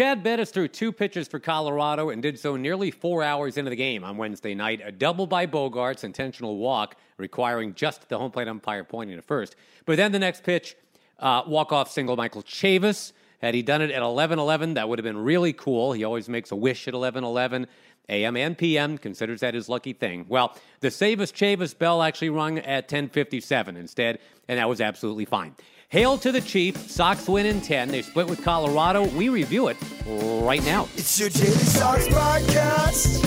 [0.00, 3.76] Chad Bettis threw two pitches for Colorado and did so nearly four hours into the
[3.76, 4.80] game on Wednesday night.
[4.82, 9.56] A double by Bogaerts intentional walk, requiring just the home plate umpire pointing to first.
[9.84, 10.74] But then the next pitch,
[11.18, 13.12] uh, walk-off single Michael Chavis.
[13.42, 15.92] Had he done it at 11-11, that would have been really cool.
[15.92, 17.66] He always makes a wish at 11-11.
[18.08, 20.24] AM and PM considers that his lucky thing.
[20.30, 25.54] Well, the Savas Chavis bell actually rung at 10:57 instead, and that was absolutely fine.
[25.90, 26.76] Hail to the Chief.
[26.88, 27.88] Sox win in 10.
[27.88, 29.08] They split with Colorado.
[29.08, 29.76] We review it
[30.06, 30.84] right now.
[30.96, 33.24] It's your Daily Sox podcast.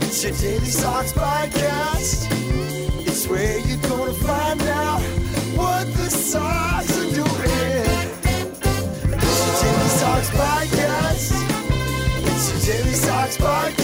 [0.00, 2.28] It's your Daily Sox podcast.
[3.06, 5.02] It's where you're going to find out
[5.54, 7.28] what the Sox are doing.
[9.12, 11.32] It's your Daily Sox podcast.
[12.24, 13.81] It's your Daily Sox podcast.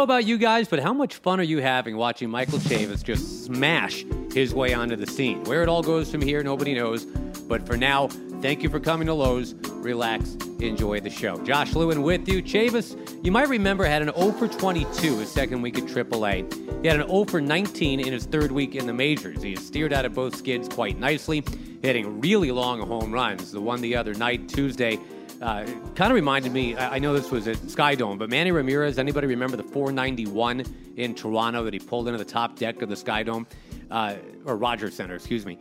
[0.00, 3.44] Know about you guys, but how much fun are you having watching Michael Chavis just
[3.44, 5.44] smash his way onto the scene?
[5.44, 7.04] Where it all goes from here, nobody knows.
[7.04, 8.08] But for now,
[8.40, 9.52] thank you for coming to Lowe's.
[9.74, 11.36] Relax, enjoy the show.
[11.44, 12.42] Josh Lewin with you.
[12.42, 16.50] Chavis, you might remember, had an 0 for 22 his second week at AAA.
[16.80, 19.42] He had an 0 for 19 in his third week in the majors.
[19.42, 21.44] He has steered out of both skids quite nicely,
[21.82, 23.52] hitting really long home runs.
[23.52, 24.98] The one the other night, Tuesday,
[25.40, 26.76] uh, kind of reminded me.
[26.76, 28.98] I I know this was at Sky Dome, but Manny Ramirez.
[28.98, 30.64] Anybody remember the 491
[30.96, 33.46] in Toronto that he pulled into the top deck of the Sky Dome
[33.90, 35.14] uh, or Rogers Center?
[35.14, 35.58] Excuse me.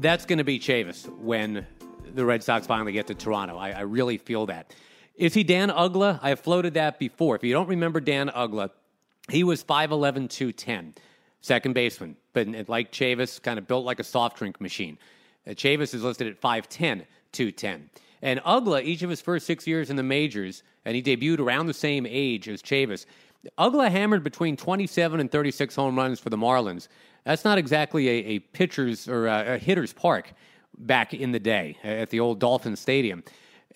[0.00, 1.66] That's going to be Chavis when
[2.14, 3.56] the Red Sox finally get to Toronto.
[3.56, 4.74] I, I really feel that.
[5.16, 6.18] Is he Dan Uggla?
[6.22, 7.36] I have floated that before.
[7.36, 8.70] If you don't remember Dan Uggla,
[9.28, 10.94] he was 5'11, 210,
[11.40, 14.98] second baseman, but like Chavis, kind of built like a soft drink machine.
[15.46, 17.90] Uh, Chavis is listed at 5'10, 210.
[18.22, 21.66] And Uggla, each of his first six years in the majors, and he debuted around
[21.66, 23.06] the same age as Chavis.
[23.58, 26.88] Uggla hammered between 27 and 36 home runs for the Marlins.
[27.24, 30.32] That's not exactly a, a pitcher's or a, a hitter's park
[30.78, 33.22] back in the day at the old Dolphin Stadium.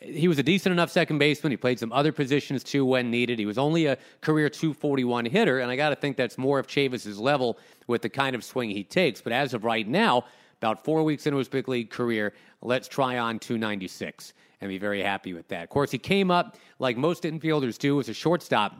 [0.00, 1.50] He was a decent enough second baseman.
[1.50, 3.38] He played some other positions too when needed.
[3.38, 6.66] He was only a career 241 hitter, and I got to think that's more of
[6.66, 9.22] Chavis's level with the kind of swing he takes.
[9.22, 10.24] But as of right now,
[10.58, 15.02] about four weeks into his big league career, let's try on 296 and be very
[15.02, 15.62] happy with that.
[15.62, 18.74] Of course, he came up like most infielders do as a shortstop.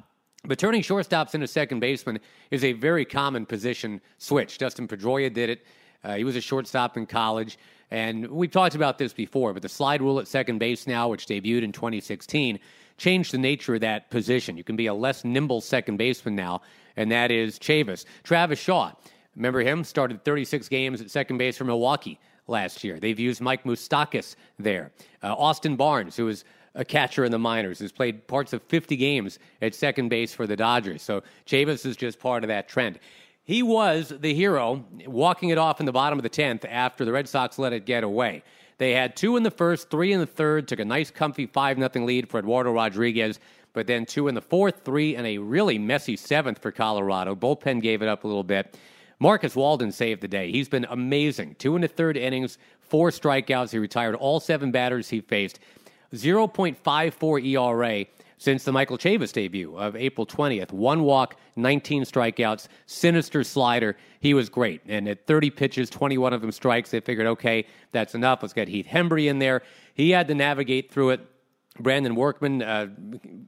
[0.47, 2.19] But turning shortstops into second baseman
[2.51, 4.59] is a very common position switch.
[4.59, 5.67] Dustin Pedroia did it.
[6.03, 7.59] Uh, he was a shortstop in college.
[7.91, 11.27] And we've talked about this before, but the slide rule at second base now, which
[11.27, 12.59] debuted in 2016,
[12.97, 14.57] changed the nature of that position.
[14.57, 16.63] You can be a less nimble second baseman now,
[16.97, 18.05] and that is Chavis.
[18.23, 18.93] Travis Shaw,
[19.37, 19.85] remember him?
[19.85, 23.01] Started 36 games at second base for Milwaukee last year.
[23.01, 24.93] They've used Mike Moustakas there.
[25.23, 26.45] Uh, Austin Barnes, who was
[26.75, 30.47] a catcher in the minors, has played parts of 50 games at second base for
[30.47, 31.03] the Dodgers.
[31.03, 32.99] So Chavis is just part of that trend.
[33.45, 37.13] He was the hero, walking it off in the bottom of the 10th after the
[37.13, 38.43] Red Sox let it get away.
[38.79, 41.77] They had two in the first, three in the third, took a nice, comfy 5
[41.77, 43.39] 0 lead for Eduardo Rodriguez,
[43.73, 47.35] but then two in the fourth, three, and a really messy seventh for Colorado.
[47.35, 48.77] Bullpen gave it up a little bit.
[49.25, 50.53] Marcus Walden saved the day.
[50.53, 51.57] He's been amazing.
[51.59, 53.71] Two and a third innings, four strikeouts.
[53.71, 55.61] He retired all seven batters he faced.
[56.13, 58.05] 0.54 ERA
[58.37, 60.73] since the Michael Chavis debut of April 20th.
[60.73, 63.97] One walk, 19 strikeouts, sinister slider.
[64.21, 64.83] He was great.
[64.87, 68.43] And at 30 pitches, 21 of them strikes, they figured, okay, that's enough.
[68.43, 69.63] Let's get Heath Hembree in there.
[69.95, 71.27] He had to navigate through it.
[71.81, 72.89] Brandon Workman, uh,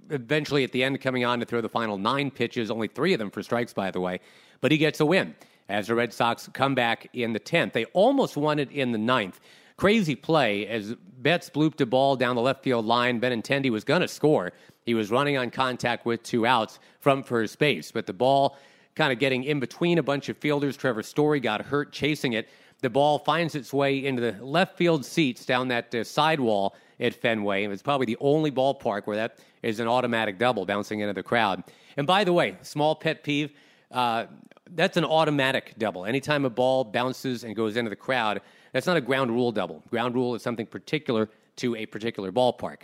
[0.08, 3.18] eventually at the end, coming on to throw the final nine pitches, only three of
[3.18, 4.20] them for strikes, by the way.
[4.62, 5.34] But he gets a win
[5.68, 7.72] as the Red Sox come back in the 10th.
[7.72, 9.40] They almost won it in the ninth.
[9.76, 13.20] Crazy play as Betts blooped a ball down the left field line.
[13.20, 14.52] Benintendi was going to score.
[14.84, 18.56] He was running on contact with two outs from first base, but the ball
[18.94, 20.76] kind of getting in between a bunch of fielders.
[20.76, 22.48] Trevor Story got hurt chasing it.
[22.80, 27.14] The ball finds its way into the left field seats down that uh, sidewall at
[27.14, 27.64] Fenway.
[27.64, 31.22] And it's probably the only ballpark where that is an automatic double bouncing into the
[31.22, 31.64] crowd.
[31.96, 33.52] And by the way, small pet peeve.
[33.90, 34.26] Uh,
[34.74, 36.04] that's an automatic double.
[36.06, 38.40] Anytime a ball bounces and goes into the crowd,
[38.72, 39.82] that's not a ground rule double.
[39.90, 42.82] Ground rule is something particular to a particular ballpark.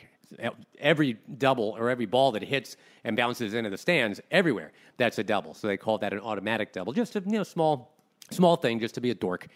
[0.78, 4.72] every double or every ball that hits and bounces into the stands everywhere.
[4.96, 5.54] That's a double.
[5.54, 6.92] So they call that an automatic double.
[6.92, 7.92] Just a you know small
[8.30, 9.48] small thing, just to be a dork.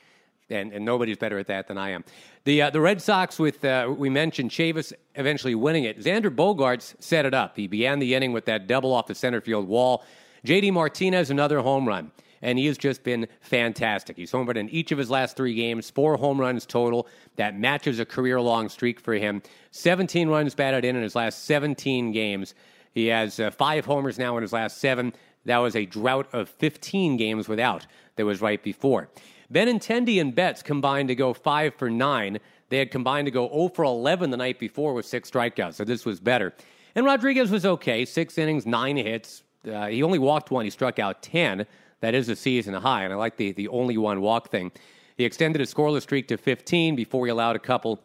[0.49, 2.05] And, and nobody's better at that than I am.
[2.45, 5.99] The uh, the Red Sox with uh, we mentioned Chavis eventually winning it.
[5.99, 7.57] Xander Bogaerts set it up.
[7.57, 10.05] He began the inning with that double off the center field wall.
[10.47, 14.17] JD Martinez another home run and he has just been fantastic.
[14.17, 17.09] He's homered in each of his last three games, four home runs total.
[17.35, 19.43] That matches a career long streak for him.
[19.73, 22.55] 17 runs batted in in his last 17 games.
[22.93, 25.13] He has uh, five homers now in his last seven.
[25.47, 29.09] That was a drought of 15 games without that was right before.
[29.53, 32.39] Benintendi and Betts combined to go five for nine.
[32.69, 35.85] They had combined to go 0 for 11 the night before with six strikeouts, so
[35.85, 36.55] this was better.
[36.95, 39.43] And Rodriguez was okay, six innings, nine hits.
[39.67, 40.65] Uh, he only walked one.
[40.65, 41.67] He struck out 10.
[42.01, 44.71] That is a season high, and I like the, the only one walk thing.
[45.17, 48.01] He extended his scoreless streak to 15 before he allowed a couple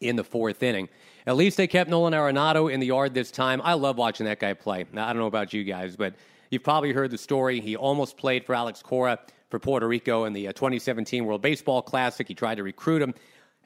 [0.00, 0.88] in the fourth inning.
[1.26, 3.60] At least they kept Nolan Arenado in the yard this time.
[3.64, 4.86] I love watching that guy play.
[4.92, 6.14] Now, I don't know about you guys, but
[6.50, 7.60] you've probably heard the story.
[7.60, 9.18] He almost played for Alex Cora
[9.50, 12.26] for Puerto Rico in the uh, 2017 World Baseball Classic.
[12.26, 13.14] He tried to recruit him.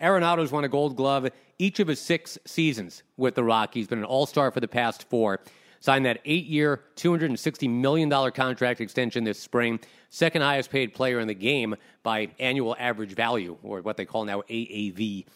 [0.01, 1.29] Arenado's won a gold glove
[1.59, 5.09] each of his six seasons with the Rockies, been an all star for the past
[5.09, 5.41] four
[5.81, 9.81] signed that eight year, $260 million contract extension this spring.
[10.11, 14.25] Second highest paid player in the game by annual average value, or what they call
[14.25, 15.27] now AAV.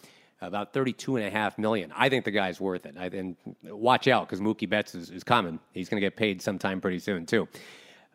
[0.41, 1.93] About thirty-two and a half million.
[1.95, 2.95] I think the guy's worth it.
[2.99, 5.57] I, and watch out because Mookie Betts is, is coming.
[5.71, 7.47] He's going to get paid sometime pretty soon too.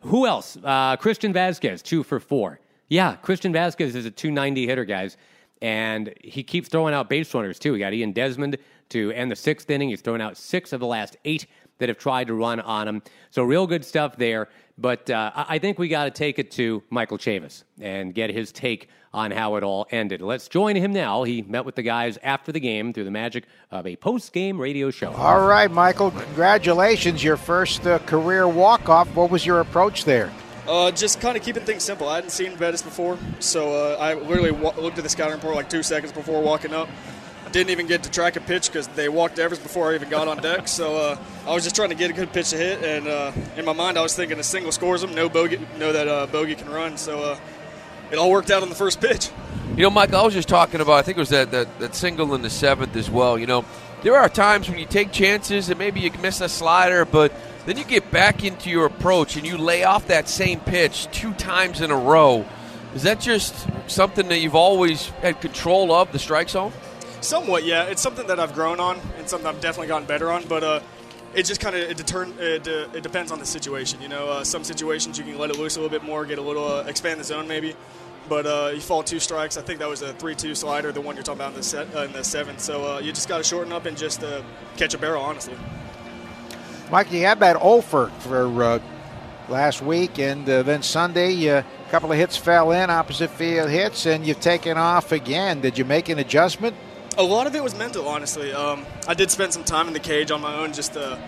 [0.00, 0.58] Who else?
[0.62, 2.60] Uh, Christian Vazquez, two for four.
[2.88, 5.16] Yeah, Christian Vazquez is a 290 hitter, guys.
[5.60, 7.72] And he keeps throwing out base runners, too.
[7.74, 8.58] He got Ian Desmond
[8.90, 9.88] to end the sixth inning.
[9.88, 11.46] He's thrown out six of the last eight
[11.78, 13.02] that have tried to run on him.
[13.30, 14.48] So, real good stuff there.
[14.80, 18.52] But uh, I think we got to take it to Michael Chavis and get his
[18.52, 20.22] take on how it all ended.
[20.22, 21.24] Let's join him now.
[21.24, 24.60] He met with the guys after the game through the magic of a post game
[24.60, 25.12] radio show.
[25.12, 27.24] All right, Michael, congratulations.
[27.24, 29.12] Your first uh, career walk off.
[29.16, 30.32] What was your approach there?
[30.68, 32.08] Uh, just kind of keeping things simple.
[32.08, 35.70] I hadn't seen Bettis before, so uh, I literally looked at the scouting report like
[35.70, 36.88] two seconds before walking up
[37.52, 40.28] didn't even get to track a pitch because they walked Devers before I even got
[40.28, 40.68] on deck.
[40.68, 43.32] So uh, I was just trying to get a good pitch to hit, and uh,
[43.56, 46.26] in my mind I was thinking a single scores them, no bogey, know that uh,
[46.26, 46.96] bogey can run.
[46.96, 47.38] So uh,
[48.10, 49.30] it all worked out on the first pitch.
[49.76, 50.94] You know, Mike, I was just talking about.
[50.94, 53.38] I think it was that, that that single in the seventh as well.
[53.38, 53.64] You know,
[54.02, 57.32] there are times when you take chances and maybe you miss a slider, but
[57.66, 61.32] then you get back into your approach and you lay off that same pitch two
[61.34, 62.46] times in a row.
[62.94, 63.54] Is that just
[63.86, 66.72] something that you've always had control of the strike zone?
[67.20, 67.84] Somewhat, yeah.
[67.84, 70.46] It's something that I've grown on and something I've definitely gotten better on.
[70.46, 70.80] But uh,
[71.34, 74.00] it just kind of it, deter- it, uh, it, depends on the situation.
[74.00, 76.38] You know, uh, some situations you can let it loose a little bit more, get
[76.38, 77.74] a little uh, expand the zone maybe.
[78.28, 79.56] But uh, you fall two strikes.
[79.56, 81.94] I think that was a three-two slider, the one you're talking about in the set
[81.94, 82.60] uh, in the seventh.
[82.60, 84.22] So you just got to shorten up and just
[84.76, 85.54] catch a barrel, honestly.
[86.90, 88.82] Mike, you had that offer for
[89.48, 94.26] last week, and then Sunday, a couple of hits fell in, opposite field hits, and
[94.26, 95.62] you've taken off again.
[95.62, 96.76] Did you make an adjustment?
[97.18, 98.52] A lot of it was mental, honestly.
[98.52, 101.18] Um, I did spend some time in the cage on my own, just uh,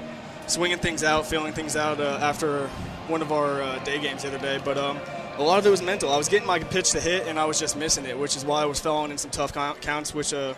[0.46, 2.68] swinging things out, feeling things out uh, after
[3.08, 4.60] one of our uh, day games the other day.
[4.64, 5.00] But um,
[5.36, 6.12] a lot of it was mental.
[6.12, 8.44] I was getting my pitch to hit, and I was just missing it, which is
[8.44, 10.54] why I was falling in some tough counts, which uh,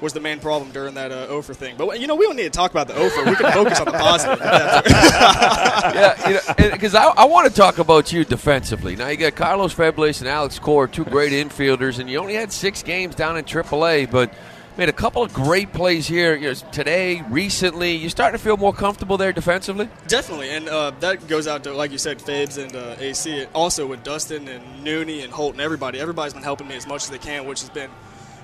[0.00, 1.74] was the main problem during that uh, thing.
[1.76, 3.28] But you know, we don't need to talk about the offer.
[3.28, 4.38] We can focus on the positive.
[4.40, 8.96] yeah, you know, because I, I want to talk about you defensively.
[8.96, 12.50] Now you got Carlos Febles and Alex Cora, two great infielders, and you only had
[12.50, 14.32] six games down in AAA, but
[14.80, 17.96] made a couple of great plays here you know, today, recently.
[17.96, 19.90] You're starting to feel more comfortable there defensively?
[20.08, 23.44] Definitely, and uh, that goes out to, like you said, Fabes and uh, AC.
[23.54, 26.00] Also with Dustin and Nooney and Holt and everybody.
[26.00, 27.90] Everybody's been helping me as much as they can, which has been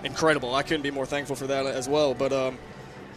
[0.05, 0.55] incredible.
[0.55, 2.13] I couldn't be more thankful for that as well.
[2.13, 2.59] But um,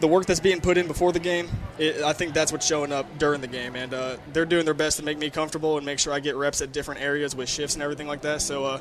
[0.00, 2.90] the work that's being put in before the game, it, I think that's what's showing
[2.90, 5.84] up during the game, and uh, they're doing their best to make me comfortable and
[5.84, 8.40] make sure I get reps at different areas with shifts and everything like that.
[8.40, 8.80] So uh,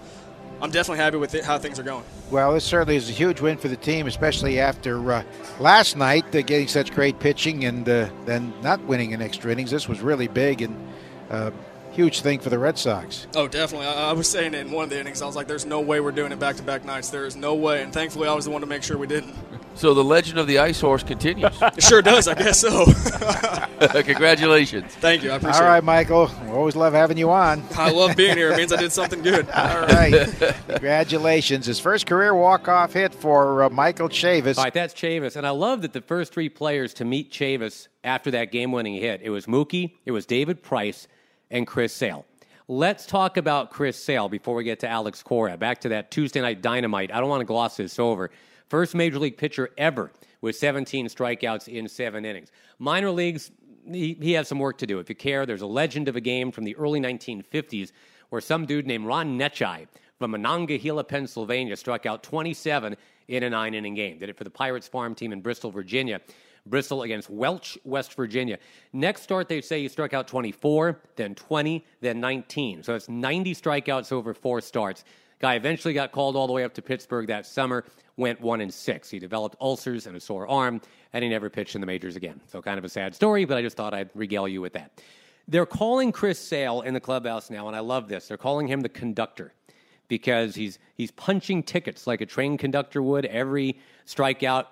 [0.61, 2.03] I'm definitely happy with it, how things are going.
[2.31, 5.23] Well, this certainly is a huge win for the team, especially after uh,
[5.59, 9.71] last night uh, getting such great pitching and uh, then not winning in extra innings.
[9.71, 10.75] This was really big and
[11.29, 11.51] uh,
[11.91, 13.27] huge thing for the Red Sox.
[13.35, 13.87] Oh, definitely.
[13.87, 15.21] I, I, was saying it in one of the innings.
[15.21, 17.09] I was like, "There's no way we're doing it back-to-back nights.
[17.09, 19.35] There is no way." And thankfully, I was the one to make sure we didn't.
[19.79, 21.53] So the legend of the ice horse continues.
[21.61, 22.27] it sure does.
[22.27, 22.85] I guess so.
[24.03, 24.93] Congratulations.
[24.95, 25.31] Thank you.
[25.31, 25.63] I appreciate it.
[25.63, 25.85] All right, it.
[25.85, 26.29] Michael.
[26.43, 27.63] We always love having you on.
[27.77, 28.51] I love being here.
[28.51, 29.49] It means I did something good.
[29.55, 30.29] All right.
[30.67, 31.65] Congratulations.
[31.65, 34.57] His first career walk-off hit for uh, Michael Chavis.
[34.57, 35.37] All right, that's Chavis.
[35.37, 39.21] And I love that the first three players to meet Chavis after that game-winning hit,
[39.23, 41.07] it was Mookie, it was David Price,
[41.49, 42.25] and Chris Sale.
[42.67, 45.55] Let's talk about Chris Sale before we get to Alex Cora.
[45.55, 47.13] Back to that Tuesday night dynamite.
[47.13, 48.29] I don't want to gloss this over.
[48.69, 50.11] First major league pitcher ever
[50.41, 52.51] with 17 strikeouts in seven innings.
[52.77, 53.51] Minor leagues,
[53.85, 54.99] he, he has some work to do.
[54.99, 57.91] If you care, there's a legend of a game from the early 1950s
[58.29, 59.87] where some dude named Ron Necciai
[60.19, 62.95] from Monongahela, Pennsylvania, struck out 27
[63.27, 64.19] in a nine inning game.
[64.19, 66.21] Did it for the Pirates farm team in Bristol, Virginia.
[66.65, 68.59] Bristol against Welch, West Virginia.
[68.93, 72.83] Next start, they say he struck out 24, then 20, then 19.
[72.83, 75.03] So it's 90 strikeouts over four starts.
[75.39, 77.85] Guy eventually got called all the way up to Pittsburgh that summer,
[78.19, 79.09] went one and six.
[79.09, 80.81] He developed ulcers and a sore arm,
[81.13, 82.39] and he never pitched in the majors again.
[82.47, 85.01] So kind of a sad story, but I just thought I'd regale you with that.
[85.47, 88.27] They're calling Chris Sale in the clubhouse now, and I love this.
[88.27, 89.53] They're calling him the conductor
[90.07, 94.65] because he's he's punching tickets like a train conductor would every strikeout.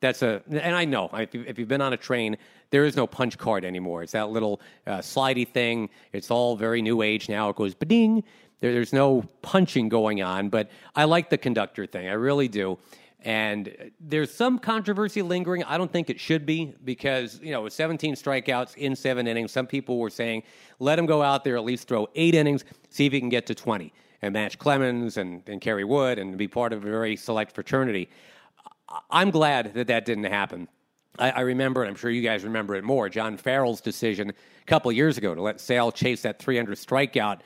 [0.00, 2.38] That's a, and I know if, you, have been on a train,
[2.70, 4.02] there is no punch card anymore.
[4.02, 5.90] It's that little uh, slidey thing.
[6.12, 7.50] It's all very new age now.
[7.50, 8.24] It goes ding.
[8.60, 12.08] There, there's no punching going on, but I like the conductor thing.
[12.08, 12.78] I really do.
[13.22, 15.62] And there's some controversy lingering.
[15.64, 19.66] I don't think it should be because, you know, 17 strikeouts in seven innings, some
[19.66, 20.42] people were saying,
[20.78, 23.46] let him go out there, at least throw eight innings, see if he can get
[23.46, 27.16] to 20 and match Clemens and, and Kerry Wood and be part of a very
[27.16, 28.08] select fraternity.
[29.10, 30.68] I'm glad that that didn't happen.
[31.18, 34.64] I, I, remember, and I'm sure you guys remember it more, John Farrell's decision a
[34.66, 37.40] couple years ago to let Sale chase that 300 strikeout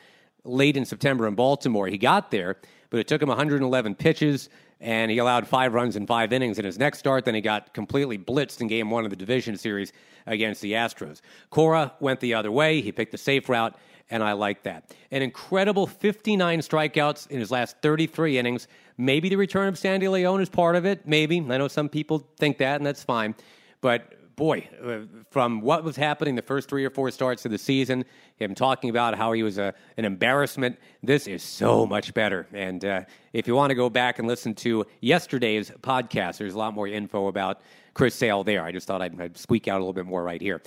[0.44, 1.86] late in September in Baltimore.
[1.88, 2.56] He got there,
[2.90, 4.48] but it took him 111 pitches,
[4.80, 7.24] and he allowed five runs in five innings in his next start.
[7.24, 9.92] Then he got completely blitzed in game one of the division series
[10.26, 11.20] against the Astros.
[11.50, 12.80] Cora went the other way.
[12.80, 13.76] He picked the safe route,
[14.10, 14.94] and I like that.
[15.10, 18.68] An incredible 59 strikeouts in his last 33 innings.
[18.96, 21.06] Maybe the return of Sandy Leon is part of it.
[21.06, 21.38] Maybe.
[21.38, 23.34] I know some people think that, and that's fine.
[23.80, 25.00] But boy, uh,
[25.30, 28.04] from what was happening the first three or four starts of the season,
[28.36, 32.46] him talking about how he was a, an embarrassment, this is so much better.
[32.52, 36.58] And uh, if you want to go back and listen to yesterday's podcast, there's a
[36.58, 37.60] lot more info about
[37.94, 38.64] Chris Sale there.
[38.64, 40.60] I just thought I'd, I'd squeak out a little bit more right here.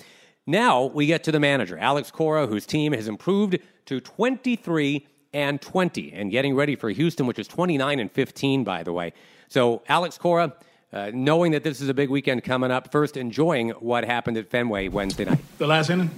[0.46, 5.60] Now we get to the manager, Alex Cora, whose team has improved to 23 and
[5.60, 9.12] 20 and getting ready for Houston, which is 29 and 15, by the way.
[9.48, 10.54] So, Alex Cora,
[10.92, 14.48] uh, knowing that this is a big weekend coming up, first enjoying what happened at
[14.48, 15.38] Fenway Wednesday night.
[15.58, 16.10] The last inning?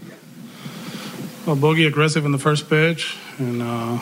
[1.47, 3.99] Well, Bogey aggressive in the first pitch, and uh,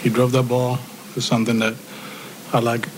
[0.00, 0.78] he drove that ball.
[1.14, 1.74] It's something that
[2.52, 2.88] I like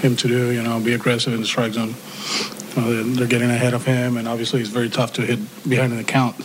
[0.00, 1.94] him to do, you know, be aggressive in the strike zone.
[2.74, 5.38] Uh, they're getting ahead of him, and obviously it's very tough to hit
[5.68, 6.36] behind the count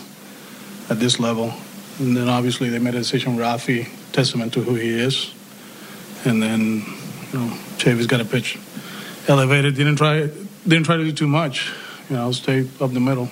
[0.90, 1.52] at this level.
[1.98, 5.34] And then obviously they made a decision, Rafi, testament to who he is.
[6.24, 6.84] And then,
[7.32, 7.48] you know,
[7.78, 8.58] Chavis got a pitch
[9.28, 10.30] elevated, didn't try
[10.66, 11.72] didn't try to do too much.
[12.08, 13.28] You know, stay up the middle.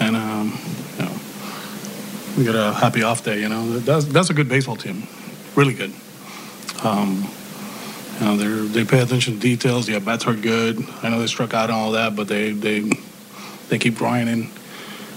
[0.00, 0.58] And um,
[0.98, 1.18] you know,
[2.38, 3.78] we got a happy off day, you know.
[3.78, 5.06] That's that's a good baseball team.
[5.54, 5.92] Really good.
[6.82, 7.28] Um,
[8.20, 9.86] you know, they they pay attention to details.
[9.86, 10.84] The bats are good.
[11.02, 12.90] I know they struck out and all that, but they they
[13.68, 14.50] they keep grinding.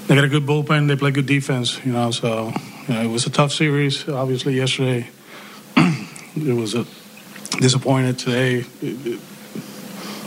[0.08, 0.88] They got a good bullpen.
[0.88, 1.84] They play good defense.
[1.86, 2.54] You know, so
[2.88, 4.08] you know, it was a tough series.
[4.08, 5.08] Obviously, yesterday
[5.78, 6.86] it was a
[7.60, 8.18] disappointed.
[8.20, 9.20] Today it, it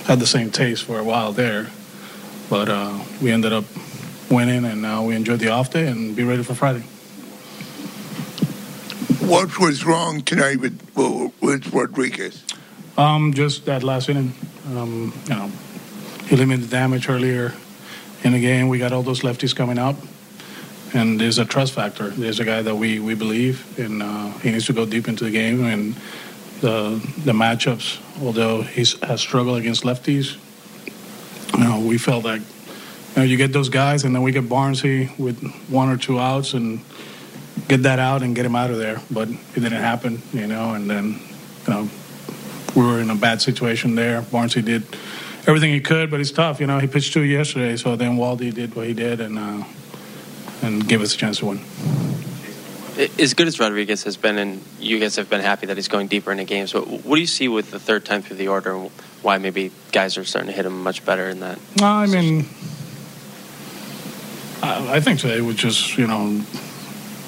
[0.06, 1.68] had the same taste for a while there,
[2.48, 3.64] but uh, we ended up
[4.30, 6.84] winning, and now we enjoyed the off day and be ready for Friday.
[9.26, 10.80] What was wrong tonight with
[11.40, 12.44] with Rodriguez?
[12.96, 14.34] Um, just that last inning.
[14.68, 15.50] Um, you know,
[16.26, 17.54] he limited damage earlier
[18.24, 18.68] in the game.
[18.68, 19.96] We got all those lefties coming up,
[20.92, 22.08] and there's a trust factor.
[22.08, 25.24] There's a guy that we, we believe, and uh, he needs to go deep into
[25.24, 25.64] the game.
[25.64, 25.94] And
[26.60, 30.36] the the matchups, although he has struggled against lefties,
[31.54, 34.44] you know, we felt like you know you get those guys, and then we get
[34.44, 36.80] Barnsey with one or two outs and
[37.68, 39.00] get that out and get him out of there.
[39.10, 41.20] But it didn't happen, you know, and then
[41.66, 41.88] you know
[42.74, 44.22] we were in a bad situation there.
[44.22, 44.84] Barnsey did
[45.46, 46.60] everything he could, but it's tough.
[46.60, 49.64] You know, he pitched two yesterday, so then Waldy did what he did and uh,
[50.62, 51.60] and gave us a chance to win.
[53.18, 56.08] As good as Rodriguez has been, and you guys have been happy that he's going
[56.08, 56.72] deeper into games.
[56.72, 58.74] But what do you see with the third time through the order?
[58.74, 58.90] And
[59.22, 61.58] why maybe guys are starting to hit him much better in that?
[61.78, 62.46] No, I mean,
[64.62, 66.42] I, I think today was just you know,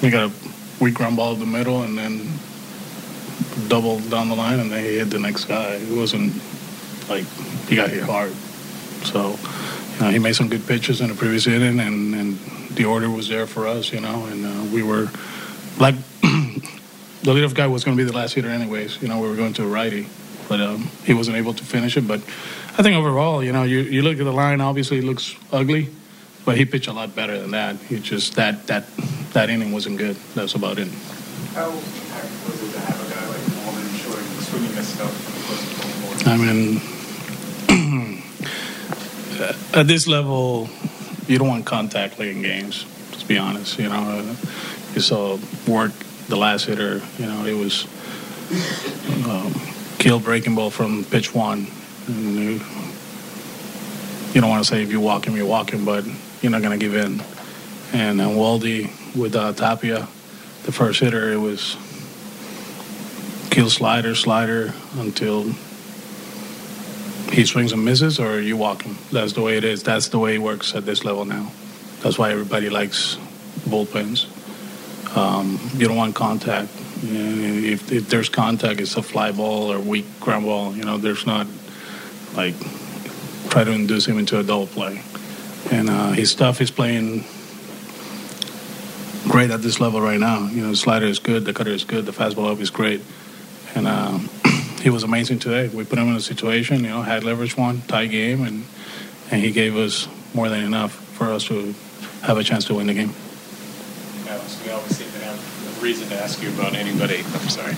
[0.01, 0.33] we got a
[0.79, 2.29] weak ground ball in the middle, and then
[3.67, 5.75] double down the line, and then he hit the next guy.
[5.75, 6.33] It wasn't
[7.09, 7.25] like
[7.67, 8.33] he got hit hard.
[9.05, 9.37] So,
[9.95, 12.37] you know, he made some good pitches in the previous inning, and, and
[12.75, 15.09] the order was there for us, you know, and uh, we were
[15.79, 19.01] like the leadoff guy was going to be the last hitter, anyways.
[19.01, 20.07] You know, we were going to a righty,
[20.49, 22.07] but um, he wasn't able to finish it.
[22.07, 22.21] But
[22.77, 25.89] I think overall, you know, you, you look at the line, obviously it looks ugly,
[26.45, 27.75] but he pitched a lot better than that.
[27.77, 28.85] He just that that
[29.33, 30.15] that inning wasn't good.
[30.35, 30.87] That's about it.
[31.53, 33.41] How was it to have a guy like
[33.99, 35.13] showing swinging stuff?
[36.25, 36.81] I mean,
[39.73, 40.69] at this level,
[41.27, 42.85] you don't want contact late in games.
[43.19, 44.35] To be honest, you know, uh,
[44.95, 45.91] you saw work
[46.27, 47.01] the last hitter.
[47.17, 47.87] You know, it was
[49.27, 49.53] um,
[49.99, 51.67] kill breaking ball from pitch one.
[52.07, 52.61] And you,
[54.33, 56.05] you don't want to say if you walk him, you walk him, but
[56.41, 57.21] you're not going to give in.
[57.93, 60.07] And uh, Waldy with uh, Tapia,
[60.63, 61.77] the first hitter, it was
[63.51, 65.43] kill slider, slider until
[67.31, 68.97] he swings and misses, or you walk him.
[69.11, 69.83] That's the way it is.
[69.83, 71.51] That's the way it works at this level now.
[72.01, 73.17] That's why everybody likes
[73.67, 74.27] bullpens.
[75.15, 76.69] Um, you don't want contact.
[77.03, 80.75] You know, if, if there's contact, it's a fly ball or weak ground ball.
[80.75, 81.47] You know, there's not
[82.35, 82.55] like
[83.49, 85.01] try to induce him into a double play.
[85.71, 87.25] And uh, his stuff is playing
[89.27, 90.47] great at this level right now.
[90.47, 93.01] You know, the slider is good, the cutter is good, the fastball up is great,
[93.75, 94.29] and um,
[94.81, 95.69] he was amazing today.
[95.69, 98.65] We put him in a situation, you know, had leverage one, tie game, and
[99.31, 101.73] and he gave us more than enough for us to
[102.21, 103.13] have a chance to win the game.
[104.27, 105.35] Alex, we always seem to have
[105.67, 107.17] a reason to ask you about anybody.
[107.17, 107.75] I'm sorry.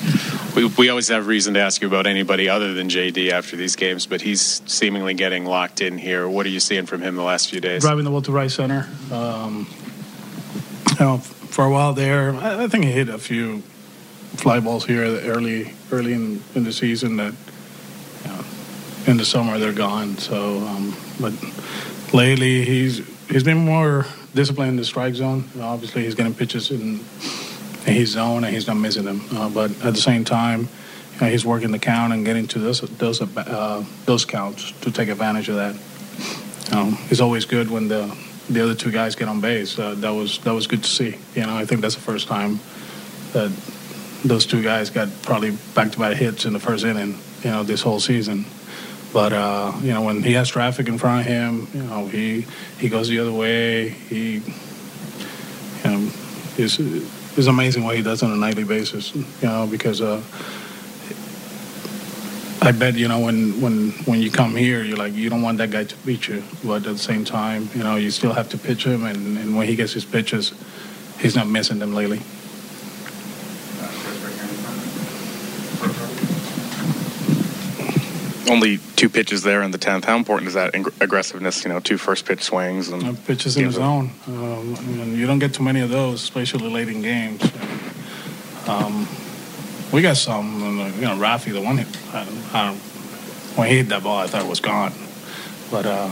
[0.55, 3.75] We, we always have reason to ask you about anybody other than JD after these
[3.75, 6.29] games, but he's seemingly getting locked in here.
[6.29, 7.81] What are you seeing from him the last few days?
[7.81, 8.87] Driving the to right center.
[9.11, 9.67] Um,
[10.91, 13.61] you know, for a while there, I, I think he hit a few
[14.37, 17.33] fly balls here early, early in, in the season that
[18.23, 18.45] you know,
[19.07, 20.17] in the summer they're gone.
[20.19, 21.33] So, um, but
[22.13, 25.45] lately he's he's been more disciplined in the strike zone.
[25.59, 26.99] Obviously, he's getting pitches in,
[27.85, 29.21] in his zone and he's not missing them.
[29.31, 30.67] Uh, but at the same time,
[31.13, 34.91] you know, he's working the count and getting to those those uh, those counts to
[34.91, 35.75] take advantage of that.
[36.75, 38.15] Um, it's always good when the
[38.49, 39.77] the other two guys get on base.
[39.79, 41.17] Uh, that was that was good to see.
[41.35, 42.59] You know, I think that's the first time
[43.33, 43.51] that
[44.23, 47.17] those two guys got probably back-to-back hits in the first inning.
[47.43, 48.45] You know, this whole season.
[49.13, 52.45] But uh, you know, when he has traffic in front of him, you know, he
[52.79, 53.89] he goes the other way.
[53.89, 54.41] He, you
[55.85, 56.11] know,
[56.57, 56.79] it's,
[57.37, 59.13] it's amazing what he does on a nightly basis.
[59.15, 60.21] You know, because uh,
[62.61, 65.57] I bet you know when when when you come here, you're like you don't want
[65.59, 68.49] that guy to beat you, but at the same time, you know, you still have
[68.49, 70.53] to pitch him, and, and when he gets his pitches,
[71.19, 72.21] he's not missing them lately.
[78.49, 80.05] Only two pitches there in the tenth.
[80.05, 81.63] How important is that ing- aggressiveness?
[81.63, 84.11] You know, two first pitch swings and Uh, pitches in the zone.
[84.27, 87.41] Um, and you don't get too many of those, especially late in games.
[88.67, 89.07] Um,
[89.91, 90.61] we got some.
[90.99, 91.79] You know, Rafi, the one,
[92.13, 92.73] I, I
[93.55, 94.93] when he hit that ball, I thought it was gone.
[95.71, 96.09] But uh,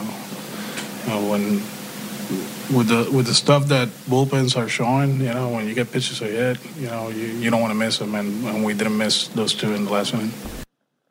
[1.03, 1.61] you know, when
[2.75, 6.19] with the with the stuff that bullpens are showing, you know, when you get pitches
[6.19, 9.27] hit, you know, you, you don't want to miss them, and, and we didn't miss
[9.29, 10.31] those two in the last inning.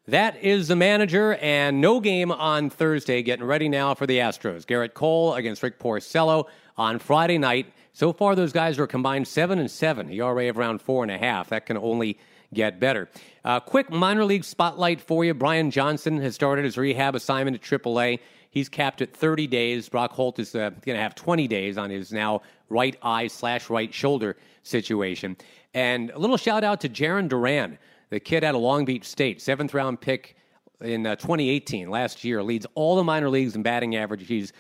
[0.09, 3.23] That is the manager, and no game on Thursday.
[3.23, 4.67] Getting ready now for the Astros.
[4.67, 7.73] Gerrit Cole against Rick Porcello on Friday night.
[7.93, 10.11] So far, those guys are combined seven and seven.
[10.11, 11.51] ERA of around four and a half.
[11.51, 12.19] That can only
[12.53, 13.09] get better.
[13.45, 15.35] Uh, quick minor league spotlight for you.
[15.35, 18.19] Brian Johnson has started his rehab assignment at AAA.
[18.51, 19.89] He's capped at 30 days.
[19.89, 23.71] Brock Holt is uh, going to have 20 days on his now right eye slash
[23.71, 25.37] right shoulder situation.
[25.75, 27.79] And a little shout out to Jarren Duran,
[28.13, 30.37] the kid out of Long Beach State, seventh round pick
[30.83, 34.27] in uh, 2018, last year, leads all the minor leagues in batting average.
[34.27, 34.53] He's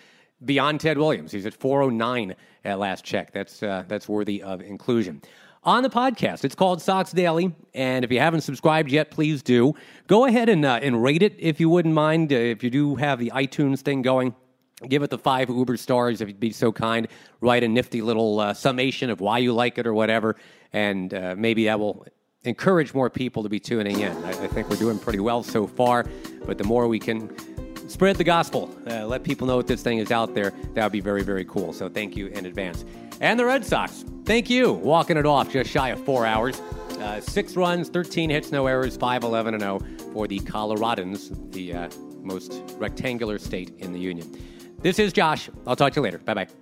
[0.42, 1.32] beyond Ted Williams.
[1.32, 2.34] He's at 409
[2.64, 3.30] at last check.
[3.30, 5.20] That's uh, that's worthy of inclusion.
[5.64, 9.74] On the podcast, it's called Sox Daily, and if you haven't subscribed yet, please do.
[10.06, 12.32] Go ahead and uh, and rate it if you wouldn't mind.
[12.32, 14.34] Uh, if you do have the iTunes thing going,
[14.88, 17.06] give it the five Uber stars if you'd be so kind.
[17.42, 20.36] Write a nifty little uh, summation of why you like it or whatever,
[20.72, 22.06] and uh, maybe that will
[22.44, 24.16] encourage more people to be tuning in.
[24.24, 26.07] I, I think we're doing pretty well so far,
[26.44, 27.31] but the more we can
[27.88, 30.92] spread the gospel, uh, let people know that this thing is out there, that would
[30.92, 31.72] be very, very cool.
[31.72, 32.85] So thank you in advance.
[33.20, 36.61] And the Red Sox, thank you, walking it off just shy of four hours.
[36.98, 39.81] Uh, six runs, 13 hits, no errors, 5 11 0
[40.12, 44.37] for the Coloradans, the uh, most rectangular state in the Union.
[44.81, 45.48] This is Josh.
[45.66, 46.18] I'll talk to you later.
[46.18, 46.62] Bye bye.